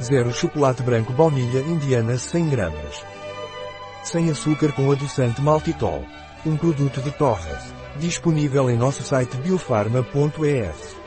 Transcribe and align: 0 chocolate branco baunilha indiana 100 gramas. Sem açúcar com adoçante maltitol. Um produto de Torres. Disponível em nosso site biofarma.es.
0 0.00 0.32
chocolate 0.32 0.82
branco 0.82 1.12
baunilha 1.12 1.60
indiana 1.60 2.18
100 2.18 2.48
gramas. 2.50 3.04
Sem 4.02 4.30
açúcar 4.30 4.72
com 4.72 4.90
adoçante 4.90 5.40
maltitol. 5.40 6.04
Um 6.44 6.56
produto 6.56 7.00
de 7.00 7.10
Torres. 7.12 7.72
Disponível 7.96 8.68
em 8.70 8.76
nosso 8.76 9.02
site 9.02 9.36
biofarma.es. 9.36 11.03